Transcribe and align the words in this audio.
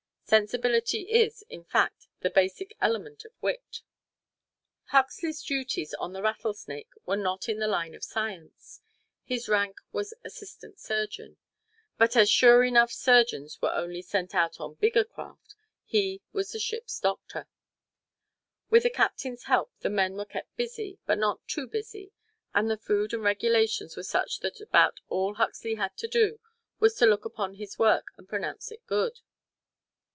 Sensibility 0.31 1.01
is, 1.11 1.43
in 1.49 1.65
fact, 1.65 2.07
the 2.21 2.29
basic 2.29 2.73
element 2.79 3.25
of 3.25 3.33
wit. 3.41 3.81
Huxley's 4.85 5.43
duties 5.43 5.93
on 5.95 6.13
the 6.13 6.21
"Rattlesnake" 6.21 6.87
were 7.05 7.17
not 7.17 7.49
in 7.49 7.59
the 7.59 7.67
line 7.67 7.93
of 7.93 8.01
science. 8.01 8.79
His 9.25 9.49
rank 9.49 9.75
was 9.91 10.13
assistant 10.23 10.79
surgeon; 10.79 11.35
but 11.97 12.15
as 12.15 12.29
sure 12.29 12.63
enough 12.63 12.93
surgeons 12.93 13.61
were 13.61 13.73
only 13.73 14.01
sent 14.01 14.33
out 14.33 14.57
on 14.61 14.75
bigger 14.75 15.03
craft, 15.03 15.55
he 15.83 16.21
was 16.31 16.53
this 16.53 16.61
ship's 16.61 16.97
doctor. 17.01 17.49
With 18.69 18.83
the 18.83 18.89
captain's 18.89 19.43
help 19.43 19.73
the 19.81 19.89
men 19.89 20.13
were 20.15 20.23
kept 20.23 20.55
busy, 20.55 20.97
but 21.05 21.17
not 21.17 21.45
too 21.45 21.67
busy, 21.67 22.13
and 22.53 22.71
the 22.71 22.77
food 22.77 23.13
and 23.13 23.21
regulations 23.21 23.97
were 23.97 24.03
such 24.03 24.39
that 24.39 24.61
about 24.61 25.01
all 25.09 25.33
Huxley 25.33 25.75
had 25.75 25.97
to 25.97 26.07
do 26.07 26.39
was 26.79 26.95
to 26.95 27.05
look 27.05 27.25
upon 27.25 27.55
his 27.55 27.77
work 27.77 28.05
and 28.15 28.29
pronounce 28.29 28.71
it 28.71 28.87
good. 28.87 29.19